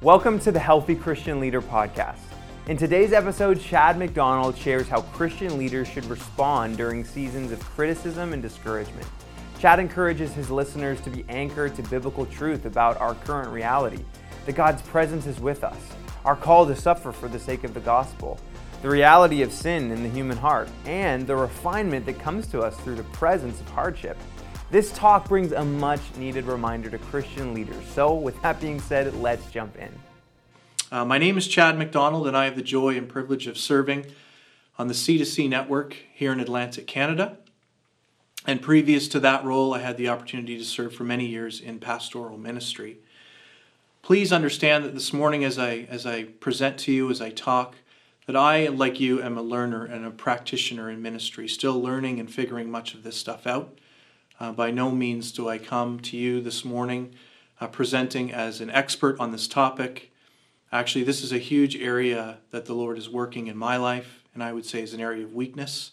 [0.00, 2.20] Welcome to the Healthy Christian Leader Podcast.
[2.68, 8.32] In today's episode, Chad MacDonald shares how Christian leaders should respond during seasons of criticism
[8.32, 9.08] and discouragement.
[9.58, 14.04] Chad encourages his listeners to be anchored to biblical truth about our current reality,
[14.46, 15.80] that God's presence is with us,
[16.24, 18.38] our call to suffer for the sake of the gospel,
[18.82, 22.76] the reality of sin in the human heart, and the refinement that comes to us
[22.82, 24.16] through the presence of hardship.
[24.70, 27.82] This talk brings a much needed reminder to Christian leaders.
[27.94, 29.90] So, with that being said, let's jump in.
[30.92, 34.04] Uh, my name is Chad MacDonald, and I have the joy and privilege of serving
[34.78, 37.38] on the C2C network here in Atlantic, Canada.
[38.46, 41.78] And previous to that role, I had the opportunity to serve for many years in
[41.78, 42.98] pastoral ministry.
[44.02, 47.76] Please understand that this morning, as I, as I present to you, as I talk,
[48.26, 52.30] that I, like you, am a learner and a practitioner in ministry, still learning and
[52.30, 53.78] figuring much of this stuff out.
[54.40, 57.14] Uh, by no means do I come to you this morning
[57.60, 60.12] uh, presenting as an expert on this topic.
[60.70, 64.42] Actually, this is a huge area that the Lord is working in my life, and
[64.42, 65.90] I would say is an area of weakness.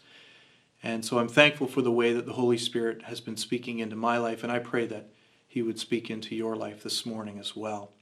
[0.83, 3.95] And so I'm thankful for the way that the Holy Spirit has been speaking into
[3.95, 5.09] my life, and I pray that
[5.47, 7.93] He would speak into your life this morning as well.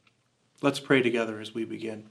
[0.61, 2.09] Let's pray together as we begin.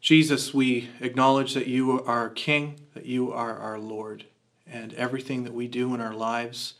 [0.00, 4.24] Jesus, we acknowledge that you are our King, that you are our Lord
[4.66, 6.74] and everything that we do in our lives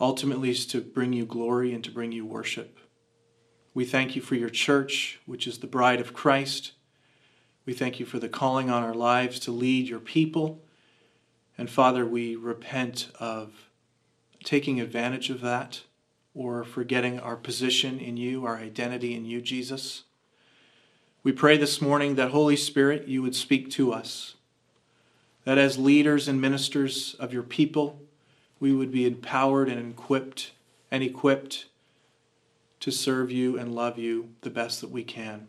[0.00, 2.78] ultimately is to bring you glory and to bring you worship.
[3.74, 6.72] We thank you for your church, which is the bride of Christ.
[7.66, 10.62] We thank you for the calling on our lives to lead your people.
[11.56, 13.70] And Father, we repent of
[14.42, 15.82] taking advantage of that
[16.34, 20.04] or forgetting our position in you, our identity in you, Jesus.
[21.22, 24.36] We pray this morning that Holy Spirit, you would speak to us
[25.50, 28.00] that as leaders and ministers of your people,
[28.60, 30.52] we would be empowered and equipped
[30.92, 31.66] and equipped
[32.78, 35.48] to serve you and love you the best that we can.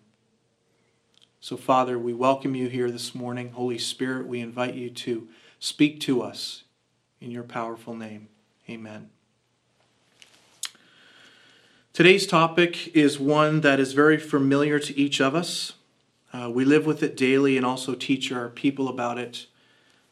[1.39, 3.51] So, Father, we welcome you here this morning.
[3.51, 5.27] Holy Spirit, we invite you to
[5.59, 6.63] speak to us
[7.19, 8.27] in your powerful name.
[8.67, 9.11] Amen.
[11.93, 15.73] Today's topic is one that is very familiar to each of us.
[16.33, 19.45] Uh, we live with it daily and also teach our people about it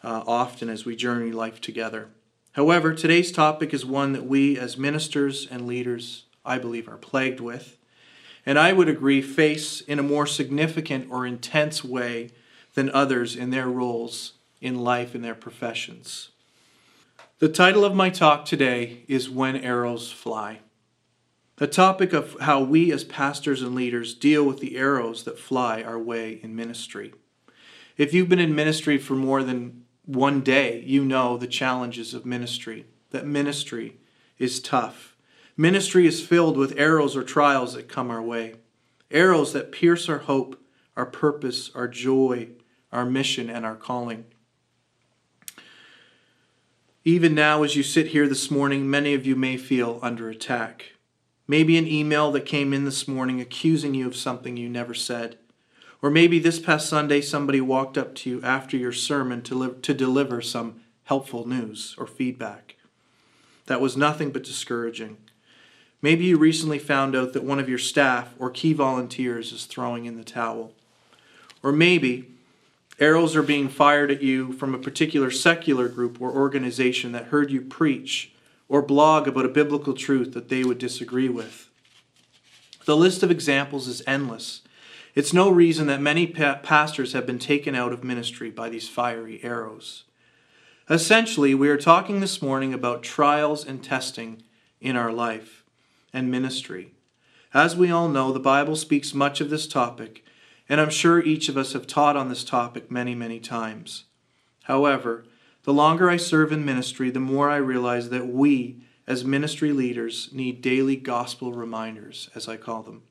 [0.04, 2.10] uh, often as we journey life together.
[2.54, 7.40] However, today's topic is one that we as ministers and leaders, I believe, are plagued
[7.40, 7.78] with,
[8.46, 12.32] and I would agree face in a more significant or intense way
[12.74, 16.30] than others in their roles in life and their professions.
[17.40, 20.60] The title of my talk today is When Arrows Fly.
[21.56, 25.84] The topic of how we as pastors and leaders deal with the arrows that fly
[25.84, 27.14] our way in ministry.
[27.98, 32.26] If you've been in ministry for more than one day you know the challenges of
[32.26, 33.98] ministry, that ministry
[34.40, 35.16] is tough.
[35.56, 38.56] Ministry is filled with arrows or trials that come our way,
[39.12, 40.60] arrows that pierce our hope,
[40.98, 42.50] our purpose, our joy,
[42.92, 44.26] our mission, and our calling.
[47.06, 50.94] Even now, as you sit here this morning, many of you may feel under attack.
[51.48, 55.38] Maybe an email that came in this morning accusing you of something you never said
[56.02, 59.94] or maybe this past Sunday, somebody walked up to you after your sermon to, to
[59.94, 62.76] deliver some helpful news or feedback.
[63.66, 65.18] That was nothing but discouraging.
[66.02, 70.06] Maybe you recently found out that one of your staff or key volunteers is throwing
[70.06, 70.72] in the towel.
[71.62, 72.32] Or maybe
[73.00, 77.52] arrows are being fired at you from a particular secular group or organization that heard
[77.52, 78.32] you preach
[78.70, 81.70] or blog about a biblical truth that they would disagree with.
[82.86, 84.62] The list of examples is endless
[85.20, 88.88] it's no reason that many pa- pastors have been taken out of ministry by these
[88.88, 90.06] fiery arrows.
[90.90, 94.44] Essentially, we are talking this morning about trials and testing
[94.80, 95.66] in our life
[96.14, 96.94] and ministry.
[97.54, 100.24] As we all know, the Bible speaks much of this topic,
[100.70, 104.06] and I'm sure each of us have taught on this topic many, many times.
[104.64, 105.26] However,
[105.64, 110.30] the longer I serve in ministry, the more I realize that we, as ministry leaders,
[110.32, 113.02] need daily gospel reminders, as I call them.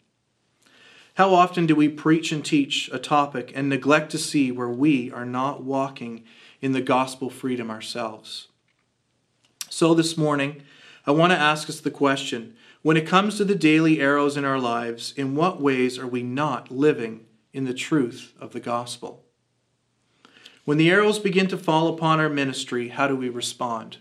[1.19, 5.11] How often do we preach and teach a topic and neglect to see where we
[5.11, 6.23] are not walking
[6.61, 8.47] in the gospel freedom ourselves?
[9.69, 10.63] So, this morning,
[11.09, 14.45] I want to ask us the question when it comes to the daily arrows in
[14.45, 19.25] our lives, in what ways are we not living in the truth of the gospel?
[20.65, 23.97] When the arrows begin to fall upon our ministry, how do we respond?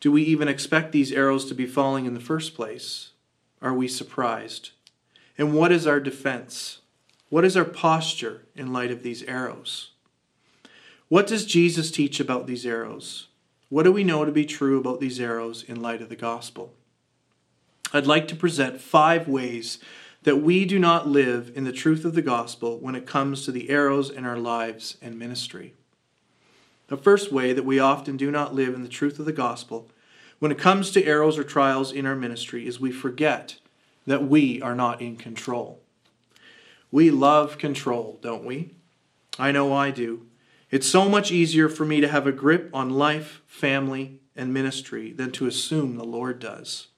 [0.00, 3.10] Do we even expect these arrows to be falling in the first place?
[3.62, 4.70] Are we surprised?
[5.40, 6.82] And what is our defense?
[7.30, 9.92] What is our posture in light of these arrows?
[11.08, 13.28] What does Jesus teach about these arrows?
[13.70, 16.74] What do we know to be true about these arrows in light of the gospel?
[17.90, 19.78] I'd like to present five ways
[20.24, 23.50] that we do not live in the truth of the gospel when it comes to
[23.50, 25.72] the arrows in our lives and ministry.
[26.88, 29.88] The first way that we often do not live in the truth of the gospel
[30.38, 33.56] when it comes to arrows or trials in our ministry is we forget
[34.06, 35.80] that we are not in control.
[36.90, 38.74] We love control, don't we?
[39.38, 40.26] I know I do.
[40.70, 45.12] It's so much easier for me to have a grip on life, family, and ministry
[45.12, 46.88] than to assume the Lord does.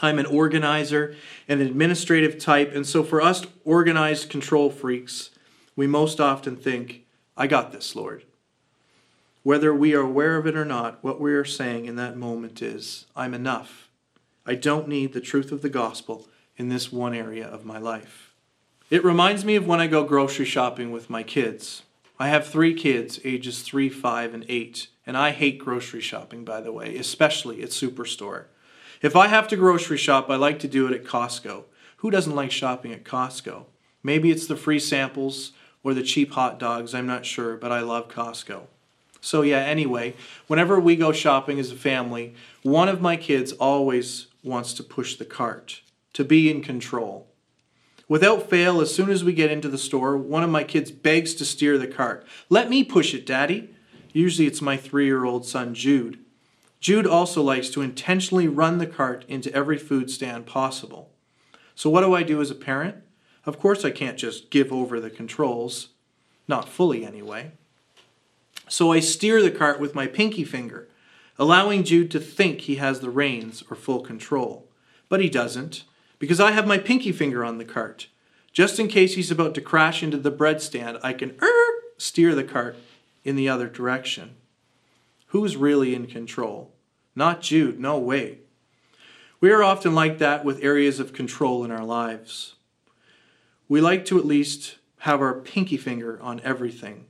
[0.00, 1.14] I'm an organizer,
[1.48, 5.30] an administrative type, and so for us organized control freaks,
[5.76, 7.04] we most often think,
[7.36, 8.24] I got this, Lord.
[9.42, 12.62] Whether we are aware of it or not, what we are saying in that moment
[12.62, 13.81] is, I'm enough.
[14.44, 18.34] I don't need the truth of the gospel in this one area of my life.
[18.90, 21.82] It reminds me of when I go grocery shopping with my kids.
[22.18, 26.60] I have three kids, ages three, five, and eight, and I hate grocery shopping, by
[26.60, 28.44] the way, especially at Superstore.
[29.00, 31.64] If I have to grocery shop, I like to do it at Costco.
[31.98, 33.66] Who doesn't like shopping at Costco?
[34.02, 35.52] Maybe it's the free samples
[35.84, 38.62] or the cheap hot dogs, I'm not sure, but I love Costco.
[39.20, 40.14] So, yeah, anyway,
[40.48, 45.16] whenever we go shopping as a family, one of my kids always wants to push
[45.16, 47.28] the cart, to be in control.
[48.08, 51.34] Without fail, as soon as we get into the store, one of my kids begs
[51.34, 52.26] to steer the cart.
[52.50, 53.74] Let me push it, Daddy.
[54.12, 56.18] Usually it's my three year old son, Jude.
[56.80, 61.10] Jude also likes to intentionally run the cart into every food stand possible.
[61.74, 62.96] So, what do I do as a parent?
[63.46, 65.88] Of course, I can't just give over the controls,
[66.48, 67.52] not fully anyway.
[68.68, 70.88] So, I steer the cart with my pinky finger,
[71.42, 74.68] allowing Jude to think he has the reins or full control.
[75.08, 75.82] But he doesn't,
[76.20, 78.06] because I have my pinky finger on the cart.
[78.52, 82.36] Just in case he's about to crash into the bread stand, I can er, steer
[82.36, 82.76] the cart
[83.24, 84.36] in the other direction.
[85.26, 86.70] Who's really in control?
[87.16, 88.38] Not Jude, no way.
[89.40, 92.54] We are often like that with areas of control in our lives.
[93.68, 97.06] We like to at least have our pinky finger on everything.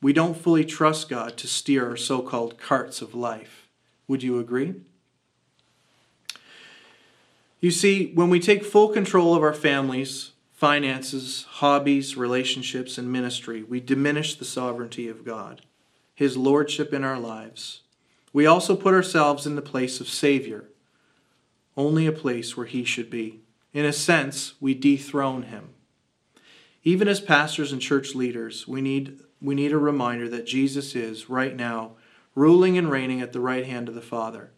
[0.00, 3.61] We don't fully trust God to steer our so called carts of life.
[4.12, 4.74] Would you agree?
[7.60, 13.62] You see, when we take full control of our families, finances, hobbies, relationships, and ministry,
[13.62, 15.62] we diminish the sovereignty of God.
[16.14, 17.84] His lordship in our lives.
[18.34, 20.66] We also put ourselves in the place of Savior,
[21.74, 23.40] only a place where He should be.
[23.72, 25.70] In a sense, we dethrone Him.
[26.84, 31.30] Even as pastors and church leaders, we need, we need a reminder that Jesus is,
[31.30, 31.92] right now,
[32.34, 34.52] ruling and reigning at the right hand of the Father.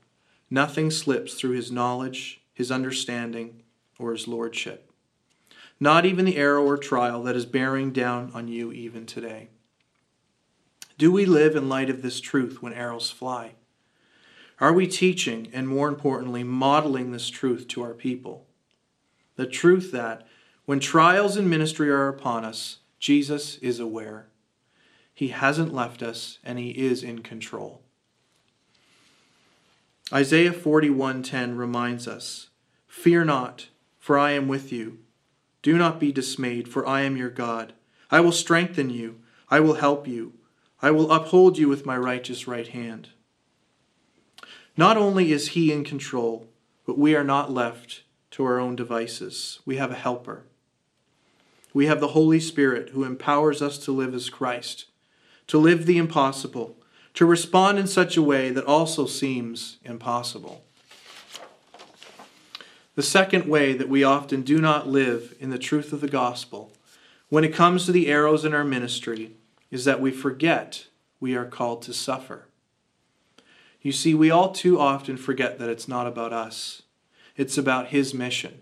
[0.50, 3.62] Nothing slips through His knowledge, His understanding,
[3.98, 4.90] or His lordship.
[5.80, 9.48] Not even the arrow or trial that is bearing down on you even today.
[10.96, 13.54] Do we live in light of this truth when arrows fly?
[14.60, 18.46] Are we teaching and, more importantly, modeling this truth to our people?
[19.34, 20.26] The truth that
[20.64, 24.28] when trials in ministry are upon us, Jesus is aware.
[25.14, 27.80] He hasn't left us and he is in control.
[30.12, 32.50] Isaiah 41:10 reminds us,
[32.88, 33.68] "Fear not,
[33.98, 34.98] for I am with you.
[35.62, 37.72] Do not be dismayed, for I am your God.
[38.10, 39.20] I will strengthen you.
[39.48, 40.34] I will help you.
[40.82, 43.08] I will uphold you with my righteous right hand.
[44.76, 46.50] Not only is He in control,
[46.84, 48.02] but we are not left
[48.32, 49.60] to our own devices.
[49.64, 50.44] We have a helper.
[51.72, 54.86] We have the Holy Spirit who empowers us to live as Christ,
[55.46, 56.76] to live the impossible,
[57.14, 60.64] to respond in such a way that also seems impossible.
[62.94, 66.72] The second way that we often do not live in the truth of the gospel
[67.28, 69.32] when it comes to the arrows in our ministry
[69.70, 70.86] is that we forget
[71.18, 72.46] we are called to suffer.
[73.82, 76.82] You see, we all too often forget that it's not about us,
[77.36, 78.60] it's about His mission.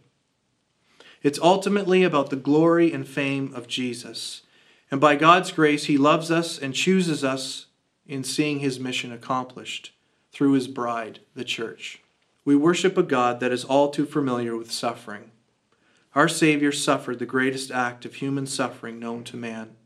[1.23, 4.43] It's ultimately about the glory and fame of Jesus.
[4.93, 7.67] And by God's grace, He loves us and chooses us
[8.07, 9.93] in seeing His mission accomplished
[10.33, 12.03] through His bride, the church.
[12.45, 15.31] We worship a God that is all too familiar with suffering.
[16.15, 19.77] Our Savior suffered the greatest act of human suffering known to man.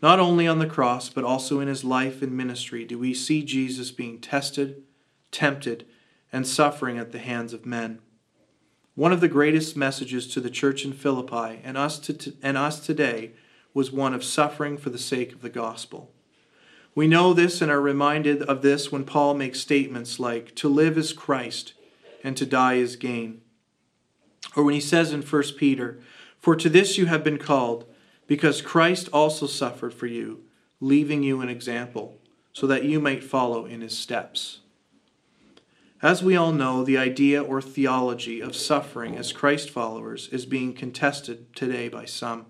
[0.00, 3.42] Not only on the cross, but also in his life and ministry, do we see
[3.42, 4.84] Jesus being tested,
[5.32, 5.86] tempted,
[6.32, 7.98] and suffering at the hands of men.
[8.94, 12.78] One of the greatest messages to the church in Philippi and us, to, and us
[12.78, 13.32] today
[13.74, 16.12] was one of suffering for the sake of the gospel.
[16.94, 20.96] We know this and are reminded of this when Paul makes statements like, To live
[20.96, 21.74] is Christ,
[22.22, 23.42] and to die is gain.
[24.56, 26.00] Or when he says in 1 Peter,
[26.38, 27.84] For to this you have been called
[28.28, 30.44] because Christ also suffered for you,
[30.80, 32.20] leaving you an example,
[32.52, 34.60] so that you might follow in his steps.
[36.00, 40.74] As we all know, the idea or theology of suffering as Christ followers is being
[40.74, 42.46] contested today by some.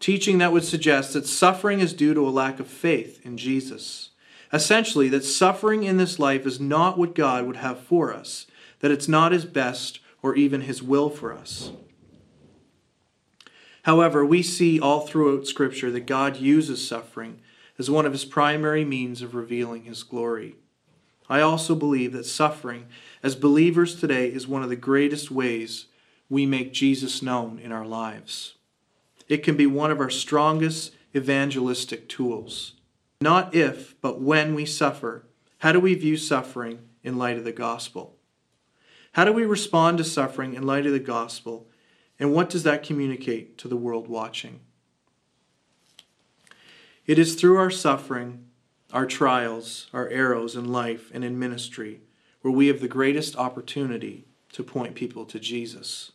[0.00, 4.10] Teaching that would suggest that suffering is due to a lack of faith in Jesus.
[4.52, 8.46] Essentially, that suffering in this life is not what God would have for us,
[8.80, 11.72] that it's not His best or even His will for us.
[13.82, 17.40] However, we see all throughout Scripture that God uses suffering
[17.78, 20.56] as one of His primary means of revealing His glory.
[21.28, 22.86] I also believe that suffering
[23.22, 25.86] as believers today is one of the greatest ways
[26.28, 28.55] we make Jesus known in our lives.
[29.28, 32.74] It can be one of our strongest evangelistic tools.
[33.20, 35.26] Not if, but when we suffer,
[35.58, 38.16] how do we view suffering in light of the gospel?
[39.12, 41.68] How do we respond to suffering in light of the gospel,
[42.18, 44.60] and what does that communicate to the world watching?
[47.06, 48.46] It is through our suffering
[48.92, 52.00] our trials, our arrows in life and in ministry,
[52.40, 56.12] where we have the greatest opportunity to point people to Jesus.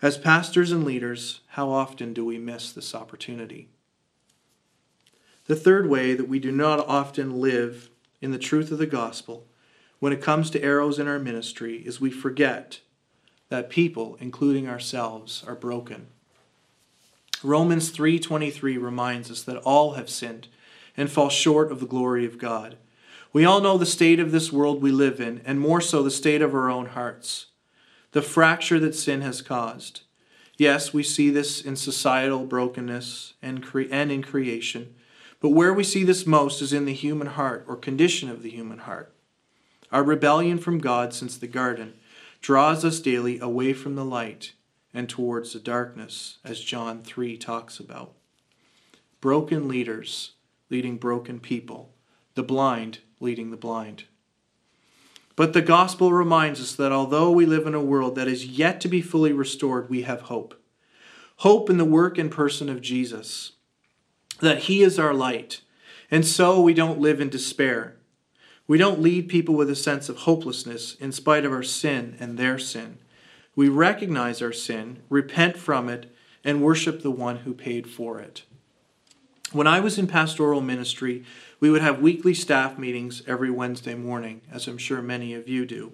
[0.00, 3.68] As pastors and leaders, how often do we miss this opportunity?
[5.46, 7.90] The third way that we do not often live
[8.20, 9.46] in the truth of the gospel
[9.98, 12.80] when it comes to arrows in our ministry is we forget
[13.48, 16.06] that people, including ourselves, are broken.
[17.42, 20.46] Romans 3:23 reminds us that all have sinned
[20.96, 22.76] and fall short of the glory of God.
[23.32, 26.10] We all know the state of this world we live in, and more so the
[26.10, 27.46] state of our own hearts,
[28.12, 30.02] the fracture that sin has caused.
[30.56, 34.94] Yes, we see this in societal brokenness and, cre- and in creation,
[35.40, 38.50] but where we see this most is in the human heart or condition of the
[38.50, 39.14] human heart.
[39.92, 41.94] Our rebellion from God since the garden
[42.40, 44.52] draws us daily away from the light
[44.92, 48.14] and towards the darkness, as John 3 talks about.
[49.20, 50.32] Broken leaders
[50.70, 51.94] leading broken people,
[52.34, 54.04] the blind leading the blind.
[55.38, 58.80] But the gospel reminds us that although we live in a world that is yet
[58.80, 60.60] to be fully restored, we have hope.
[61.36, 63.52] Hope in the work and person of Jesus,
[64.40, 65.60] that He is our light.
[66.10, 67.94] And so we don't live in despair.
[68.66, 72.36] We don't lead people with a sense of hopelessness in spite of our sin and
[72.36, 72.98] their sin.
[73.54, 78.42] We recognize our sin, repent from it, and worship the one who paid for it.
[79.52, 81.24] When I was in pastoral ministry,
[81.60, 85.66] we would have weekly staff meetings every Wednesday morning, as I'm sure many of you
[85.66, 85.92] do.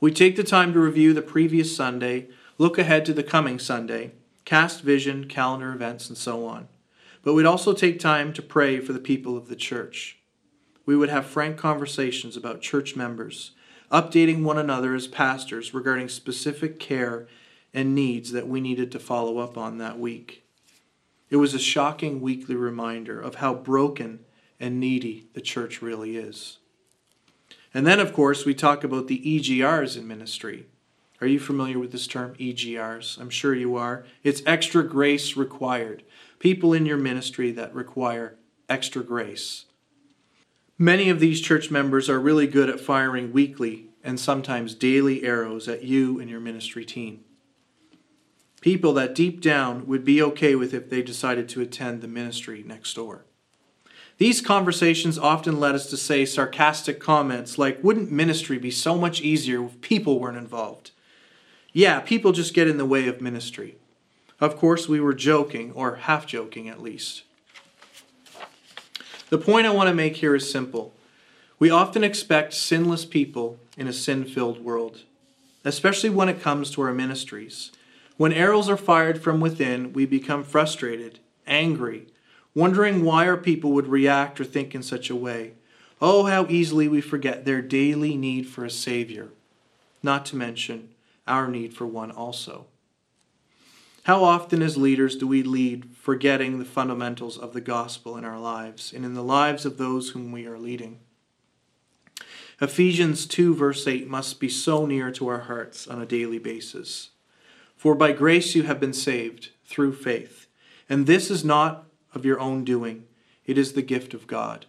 [0.00, 4.12] We take the time to review the previous Sunday, look ahead to the coming Sunday,
[4.44, 6.68] cast vision, calendar events, and so on.
[7.22, 10.18] But we'd also take time to pray for the people of the church.
[10.84, 13.52] We would have frank conversations about church members,
[13.90, 17.26] updating one another as pastors regarding specific care
[17.72, 20.44] and needs that we needed to follow up on that week.
[21.30, 24.20] It was a shocking weekly reminder of how broken
[24.58, 26.58] and needy the church really is.
[27.74, 30.66] And then, of course, we talk about the EGRs in ministry.
[31.20, 33.18] Are you familiar with this term, EGRs?
[33.18, 34.04] I'm sure you are.
[34.22, 36.02] It's extra grace required.
[36.38, 38.36] People in your ministry that require
[38.68, 39.66] extra grace.
[40.78, 45.68] Many of these church members are really good at firing weekly and sometimes daily arrows
[45.68, 47.24] at you and your ministry team
[48.66, 52.64] people that deep down would be okay with if they decided to attend the ministry
[52.66, 53.24] next door.
[54.18, 59.20] These conversations often led us to say sarcastic comments like, Wouldn't ministry be so much
[59.20, 60.92] easier if people weren't involved?
[61.72, 63.76] Yeah, people just get in the way of ministry.
[64.40, 67.24] Of course, we were joking, or half joking at least.
[69.28, 70.94] The point I want to make here is simple.
[71.58, 75.02] We often expect sinless people in a sin filled world,
[75.64, 77.72] especially when it comes to our ministries.
[78.16, 82.06] When arrows are fired from within, we become frustrated, angry,
[82.56, 85.52] wondering why our people would react or think in such a way.
[86.00, 89.28] Oh, how easily we forget their daily need for a Savior,
[90.02, 90.88] not to mention
[91.26, 92.66] our need for one also.
[94.04, 98.38] How often, as leaders, do we lead forgetting the fundamentals of the gospel in our
[98.38, 101.00] lives and in the lives of those whom we are leading?
[102.60, 107.10] Ephesians 2, verse 8, must be so near to our hearts on a daily basis.
[107.76, 110.46] For by grace you have been saved through faith.
[110.88, 111.85] And this is not
[112.16, 113.04] of your own doing,
[113.44, 114.66] it is the gift of God.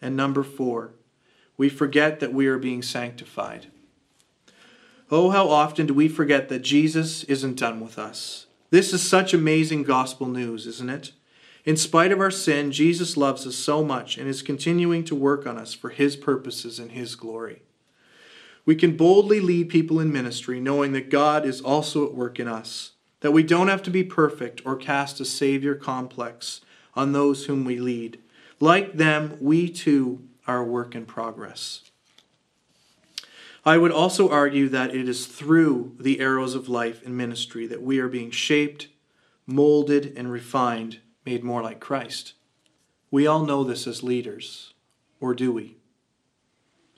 [0.00, 0.92] And number four,
[1.56, 3.66] we forget that we are being sanctified.
[5.10, 8.46] Oh, how often do we forget that Jesus isn't done with us?
[8.70, 11.12] This is such amazing gospel news, isn't it?
[11.64, 15.46] In spite of our sin, Jesus loves us so much and is continuing to work
[15.46, 17.62] on us for his purposes and his glory.
[18.66, 22.48] We can boldly lead people in ministry knowing that God is also at work in
[22.48, 22.93] us,
[23.24, 26.60] that we don't have to be perfect or cast a Savior complex
[26.94, 28.18] on those whom we lead.
[28.60, 31.90] Like them, we too are a work in progress.
[33.64, 37.80] I would also argue that it is through the arrows of life and ministry that
[37.80, 38.88] we are being shaped,
[39.46, 42.34] molded, and refined, made more like Christ.
[43.10, 44.74] We all know this as leaders,
[45.18, 45.78] or do we?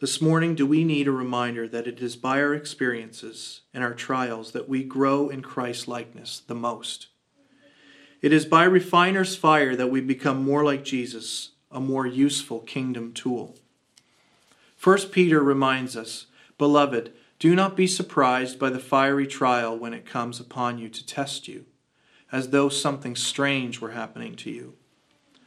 [0.06, 3.92] This morning, do we need a reminder that it is by our experiences and our
[3.92, 7.08] trials that we grow in Christ likeness the most?
[8.22, 13.14] It is by refiner's fire that we become more like Jesus, a more useful kingdom
[13.14, 13.56] tool.
[14.76, 20.06] First Peter reminds us Beloved, do not be surprised by the fiery trial when it
[20.06, 21.64] comes upon you to test you,
[22.30, 24.75] as though something strange were happening to you.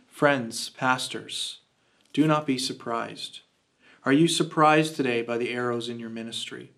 [0.09, 1.59] Friends, pastors,
[2.11, 3.39] do not be surprised.
[4.09, 6.71] Are you surprised today by the arrows in your ministry?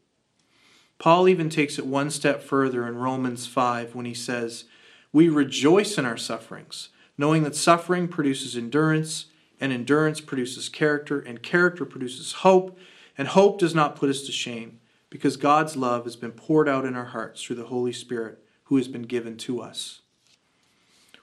[0.99, 4.65] Paul even takes it one step further in Romans 5 when he says,
[5.13, 9.27] We rejoice in our sufferings, knowing that suffering produces endurance,
[9.61, 12.77] and endurance produces character, and character produces hope
[13.17, 16.83] and hope does not put us to shame, because God's love has been poured out
[16.83, 20.01] in our hearts through the Holy Spirit who has been given to us.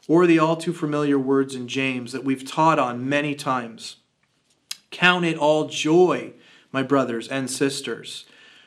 [0.08, 3.96] Or the all too familiar words in James that we've taught on many times
[4.90, 6.32] Count it all joy,
[6.72, 8.26] my brothers and sisters,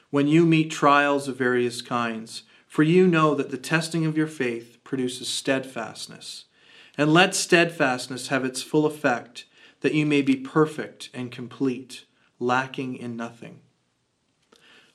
[0.10, 4.28] when you meet trials of various kinds, for you know that the testing of your
[4.28, 6.46] faith produces steadfastness.
[6.98, 9.46] And let steadfastness have its full effect,
[9.82, 12.06] that you may be perfect and complete
[12.40, 13.60] lacking in nothing.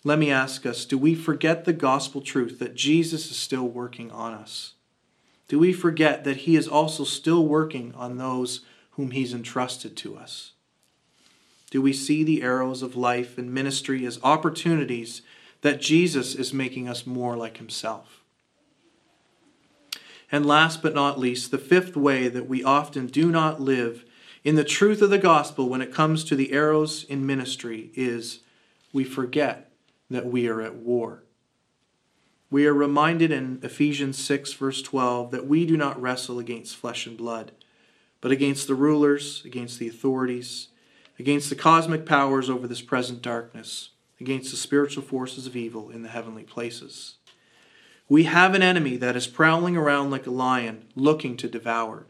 [0.05, 4.11] Let me ask us do we forget the gospel truth that Jesus is still working
[4.11, 4.75] on us?
[5.49, 8.61] Do we forget that he is also still working on those
[8.93, 10.53] whom he's entrusted to us?
[11.71, 15.23] Do we see the arrows of life and ministry as opportunities
[15.63, 18.23] that Jesus is making us more like himself?
[20.31, 24.05] And last but not least, the fifth way that we often do not live
[24.45, 28.41] in the truth of the gospel when it comes to the arrows in ministry is
[28.93, 29.71] we forget
[30.11, 31.23] that we are at war.
[32.49, 37.07] We are reminded in Ephesians 6, verse 12, that we do not wrestle against flesh
[37.07, 37.51] and blood,
[38.21, 40.69] but against the rulers, against the authorities,
[41.19, 46.03] against the cosmic powers over this present darkness, against the spiritual forces of evil in
[46.03, 47.17] the heavenly places.
[48.09, 52.07] We have an enemy that is prowling around like a lion, looking to devour.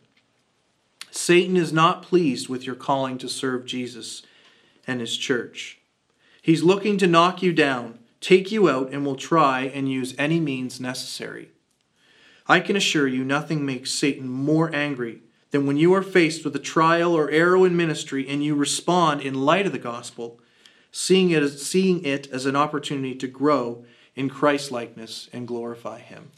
[1.11, 4.23] Satan is not pleased with your calling to serve Jesus
[4.87, 5.79] and his church.
[6.43, 10.39] He's looking to knock you down, take you out, and will try and use any
[10.39, 11.51] means necessary.
[12.47, 15.23] I can assure you nothing makes Satan more angry
[15.57, 19.23] than when you are faced with a trial or arrow in ministry and you respond
[19.23, 20.39] in light of the gospel,
[20.93, 23.83] seeing it as, seeing it as an opportunity to grow
[24.15, 26.31] in Christlikeness and glorify him.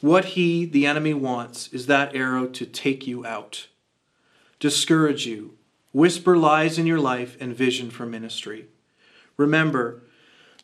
[0.00, 3.66] What he, the enemy, wants is that arrow to take you out,
[4.58, 5.58] discourage you,
[5.92, 8.68] whisper lies in your life and vision for ministry.
[9.36, 10.00] Remember,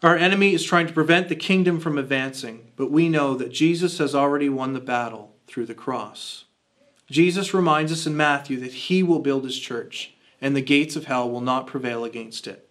[0.06, 3.98] our enemy is trying to prevent the kingdom from advancing, but we know that Jesus
[3.98, 6.44] has already won the battle through the cross.
[7.10, 11.06] Jesus reminds us in Matthew that he will build his church, and the gates of
[11.06, 12.70] hell will not prevail against it.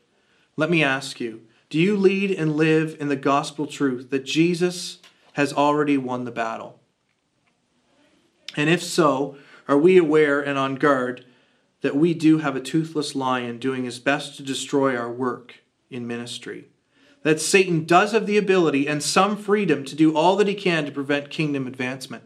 [0.56, 5.00] Let me ask you do you lead and live in the gospel truth that Jesus
[5.34, 6.80] has already won the battle?
[8.56, 9.36] And if so,
[9.68, 11.26] are we aware and on guard
[11.82, 15.56] that we do have a toothless lion doing his best to destroy our work
[15.90, 16.70] in ministry?
[17.26, 20.86] That Satan does have the ability and some freedom to do all that he can
[20.86, 22.22] to prevent kingdom advancement?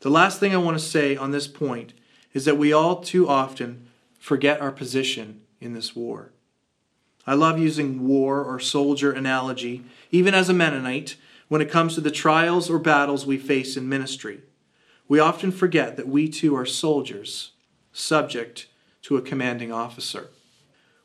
[0.00, 1.92] The last thing I want to say on this point
[2.34, 3.86] is that we all too often
[4.18, 6.32] forget our position in this war.
[7.24, 11.14] I love using war or soldier analogy, even as a Mennonite,
[11.46, 14.40] when it comes to the trials or battles we face in ministry.
[15.06, 17.52] We often forget that we too are soldiers,
[17.92, 18.66] subject
[19.02, 20.30] to a commanding officer.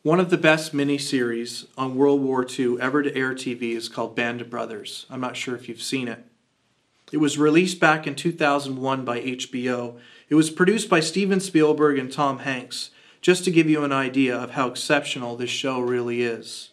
[0.08, 4.16] One of the best miniseries on World War II ever to air TV is called
[4.16, 5.06] Band of Brothers.
[5.10, 6.24] I'm not sure if you've seen it.
[7.12, 10.00] It was released back in 2001 by HBO.
[10.30, 14.34] It was produced by Steven Spielberg and Tom Hanks, just to give you an idea
[14.34, 16.70] of how exceptional this show really is.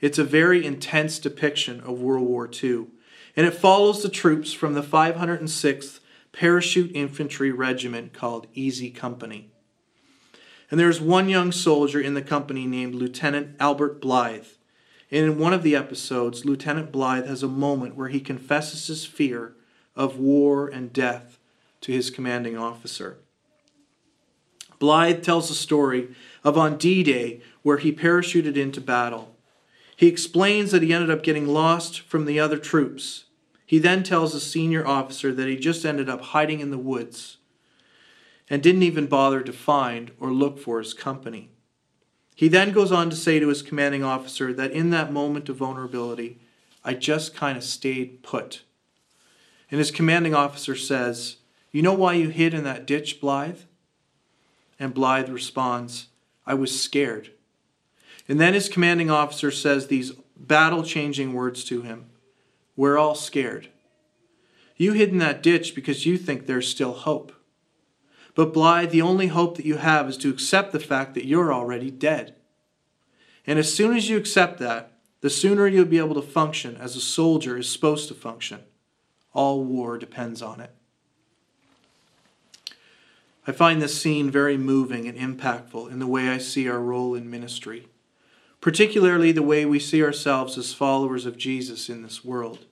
[0.00, 2.86] It's a very intense depiction of World War II,
[3.34, 5.98] and it follows the troops from the 506th
[6.30, 9.50] Parachute Infantry Regiment called Easy Company.
[10.70, 14.46] And there's one young soldier in the company named Lieutenant Albert Blythe.
[15.10, 19.04] And in one of the episodes, Lieutenant Blythe has a moment where he confesses his
[19.04, 19.54] fear
[19.94, 21.38] of war and death
[21.82, 23.18] to his commanding officer.
[24.78, 26.08] Blythe tells a story
[26.42, 29.34] of on D Day where he parachuted into battle
[29.96, 33.24] he explains that he ended up getting lost from the other troops.
[33.64, 37.38] He then tells a senior officer that he just ended up hiding in the woods
[38.54, 41.50] and didn't even bother to find or look for his company.
[42.36, 45.56] He then goes on to say to his commanding officer that in that moment of
[45.56, 46.38] vulnerability,
[46.84, 48.62] I just kind of stayed put.
[49.72, 51.38] And his commanding officer says,
[51.72, 53.62] You know why you hid in that ditch, Blythe?
[54.78, 56.06] And Blythe responds,
[56.46, 57.32] I was scared.
[58.28, 62.04] And then his commanding officer says these battle changing words to him
[62.76, 63.70] We're all scared.
[64.76, 67.32] You hid in that ditch because you think there's still hope.
[68.34, 71.52] But Blythe, the only hope that you have is to accept the fact that you're
[71.52, 72.34] already dead.
[73.46, 76.96] And as soon as you accept that, the sooner you'll be able to function as
[76.96, 78.60] a soldier is supposed to function.
[79.32, 80.70] All war depends on it.
[83.46, 87.14] I find this scene very moving and impactful in the way I see our role
[87.14, 87.88] in ministry,
[88.60, 92.64] particularly the way we see ourselves as followers of Jesus in this world.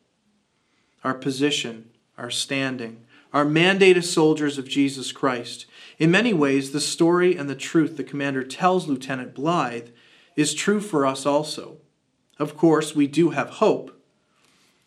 [1.04, 5.66] Our position, our standing, our mandate as soldiers of Jesus Christ.
[5.98, 9.88] In many ways, the story and the truth the commander tells Lieutenant Blythe
[10.36, 11.78] is true for us also.
[12.38, 13.98] Of course, we do have hope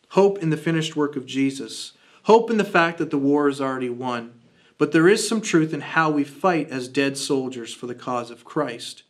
[0.10, 1.92] hope in the finished work of Jesus,
[2.24, 4.40] hope in the fact that the war is already won.
[4.78, 8.32] But there is some truth in how we fight as dead soldiers for the cause
[8.32, 9.04] of Christ,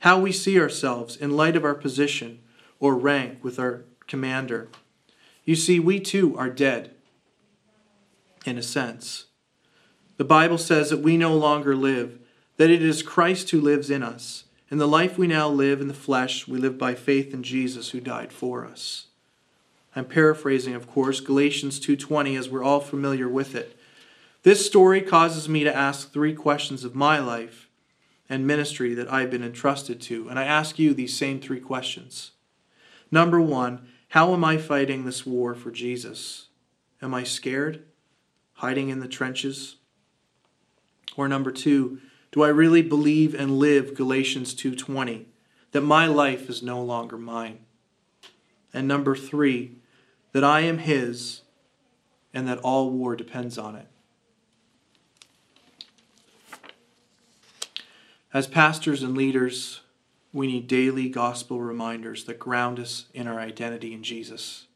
[0.00, 2.38] how we see ourselves in light of our position
[2.78, 4.68] or rank with our commander.
[5.44, 6.94] You see, we too are dead
[8.44, 9.26] in a sense.
[10.16, 12.18] The Bible says that we no longer live,
[12.56, 14.44] that it is Christ who lives in us.
[14.70, 17.90] In the life we now live in the flesh, we live by faith in Jesus
[17.90, 19.06] who died for us.
[19.96, 23.78] I'm paraphrasing, of course, Galatians 2:20 as we're all familiar with it.
[24.42, 27.68] This story causes me to ask three questions of my life
[28.28, 32.32] and ministry that I've been entrusted to, and I ask you these same three questions.
[33.10, 36.48] Number 1, how am I fighting this war for Jesus?
[37.00, 37.84] Am I scared?
[38.58, 39.76] Hiding in the trenches?
[41.16, 45.26] Or number 2, do I really believe and live Galatians 2:20
[45.72, 47.60] that my life is no longer mine?
[48.72, 49.76] And number 3,
[50.32, 51.42] that I am his
[52.34, 53.88] and that all war depends on it.
[58.32, 59.80] As pastors and leaders,
[60.32, 64.67] we need daily gospel reminders that ground us in our identity in Jesus.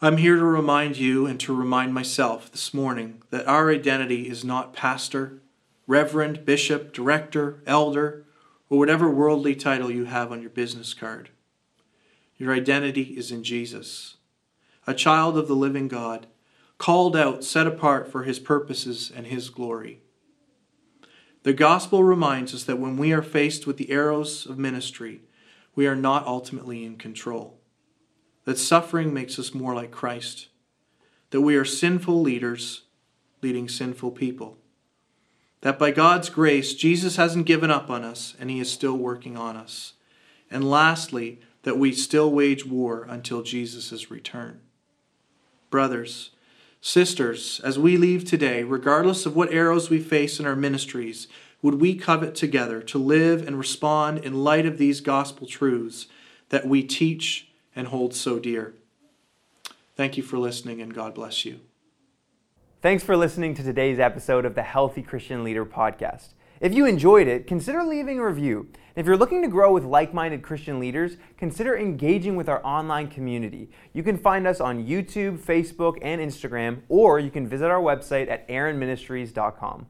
[0.00, 4.44] I'm here to remind you and to remind myself this morning that our identity is
[4.44, 5.40] not pastor,
[5.88, 8.24] reverend, bishop, director, elder,
[8.70, 11.30] or whatever worldly title you have on your business card.
[12.36, 14.18] Your identity is in Jesus,
[14.86, 16.28] a child of the living God,
[16.78, 20.02] called out, set apart for his purposes and his glory.
[21.42, 25.22] The gospel reminds us that when we are faced with the arrows of ministry,
[25.74, 27.57] we are not ultimately in control
[28.48, 30.48] that suffering makes us more like Christ,
[31.28, 32.84] that we are sinful leaders
[33.42, 34.56] leading sinful people,
[35.60, 39.36] that by God's grace, Jesus hasn't given up on us and he is still working
[39.36, 39.92] on us,
[40.50, 44.60] and lastly, that we still wage war until Jesus' return.
[45.68, 46.30] Brothers,
[46.80, 51.28] sisters, as we leave today, regardless of what arrows we face in our ministries,
[51.60, 56.06] would we covet together to live and respond in light of these gospel truths
[56.48, 57.47] that we teach
[57.78, 58.74] and hold so dear.
[59.94, 61.60] Thank you for listening, and God bless you.
[62.82, 66.34] Thanks for listening to today's episode of the Healthy Christian Leader podcast.
[66.60, 68.68] If you enjoyed it, consider leaving a review.
[68.96, 73.06] If you're looking to grow with like minded Christian leaders, consider engaging with our online
[73.06, 73.70] community.
[73.92, 78.28] You can find us on YouTube, Facebook, and Instagram, or you can visit our website
[78.28, 79.86] at aaronministries.com.